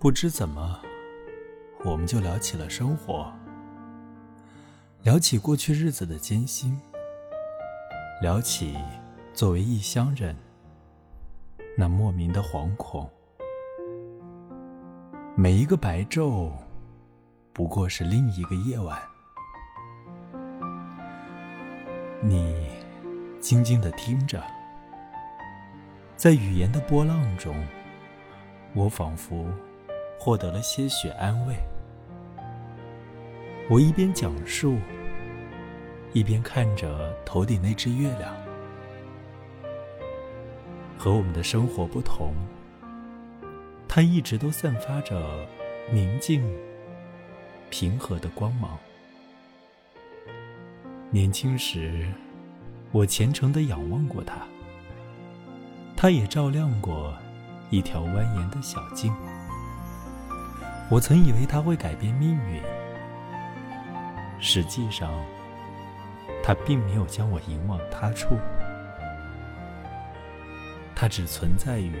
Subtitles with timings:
[0.00, 0.80] 不知怎么，
[1.84, 3.30] 我们就聊起了生活，
[5.02, 6.80] 聊起过去日子的艰辛，
[8.22, 8.78] 聊起
[9.34, 10.34] 作为异乡人
[11.76, 13.06] 那莫名的惶恐。
[15.36, 16.50] 每一个白昼，
[17.52, 18.98] 不过是另一个夜晚。
[22.22, 22.70] 你
[23.38, 24.42] 静静的听着，
[26.16, 27.54] 在语言的波浪中，
[28.74, 29.46] 我仿佛
[30.22, 31.56] 获得了些许安慰。
[33.70, 34.76] 我一边讲述，
[36.12, 38.36] 一边看着头顶那只月亮。
[40.98, 42.34] 和我们的生活不同，
[43.88, 45.48] 它一直都散发着
[45.90, 46.44] 宁静、
[47.70, 48.78] 平和的光芒。
[51.08, 52.12] 年轻时，
[52.92, 54.46] 我虔诚的仰望过它，
[55.96, 57.16] 它也照亮过
[57.70, 59.10] 一条蜿蜒的小径。
[60.90, 62.60] 我曾以为它会改变命运，
[64.40, 65.12] 实际上，
[66.42, 68.36] 它并没有将我引往他处，
[70.96, 71.94] 它只存在于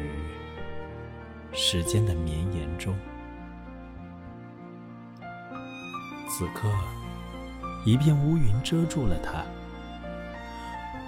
[1.52, 2.94] 时间的绵延中。
[6.28, 6.68] 此刻。
[7.86, 9.42] 一片乌云遮住了它。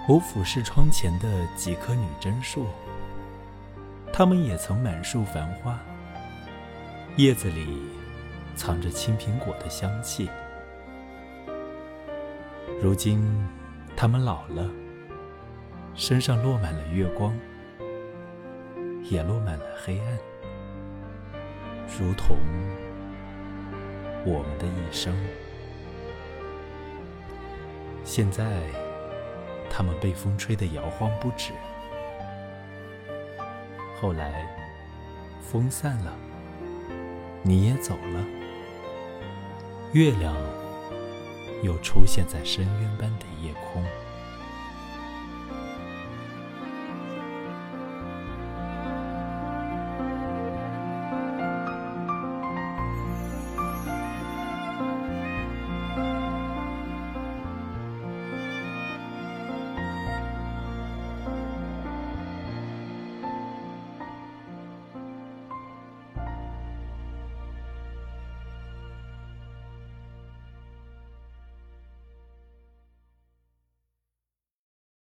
[0.07, 2.65] 我俯视窗前的几棵女贞树，
[4.11, 5.79] 它们也曾满树繁花，
[7.15, 7.67] 叶子里
[8.55, 10.27] 藏着青苹果的香气。
[12.81, 13.23] 如今，
[13.95, 14.67] 它们老了，
[15.93, 17.37] 身上落满了月光，
[19.03, 20.17] 也落满了黑暗，
[21.87, 22.35] 如同
[24.25, 25.15] 我们的一生。
[28.03, 28.43] 现在，
[29.69, 31.53] 它们被风吹得摇晃不止。
[34.01, 34.47] 后来，
[35.39, 36.11] 风散了，
[37.45, 38.25] 你也走了，
[39.91, 40.33] 月亮
[41.61, 43.83] 又出现在深渊般的夜空。